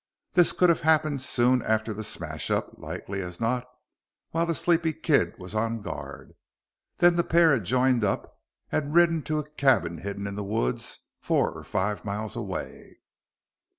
This 0.33 0.51
could 0.51 0.69
have 0.69 0.81
happened 0.81 1.21
soon 1.21 1.61
after 1.61 1.93
the 1.93 2.03
smash 2.03 2.49
up, 2.49 2.71
likely 2.79 3.21
as 3.21 3.39
not 3.39 3.67
while 4.31 4.47
that 4.47 4.55
sleepy 4.55 4.93
kid 4.93 5.37
was 5.37 5.53
on 5.53 5.83
guard. 5.83 6.33
Then 6.97 7.17
the 7.17 7.23
pair 7.23 7.51
had 7.53 7.65
joined 7.65 8.03
up 8.03 8.39
again 8.71 8.85
and 8.87 8.95
ridden 8.95 9.21
to 9.25 9.37
a 9.37 9.47
cabin 9.47 9.99
hidden 9.99 10.25
in 10.25 10.33
the 10.33 10.43
woods 10.43 11.01
four 11.19 11.51
or 11.51 11.63
five 11.63 12.03
miles 12.03 12.35
away. 12.35 12.97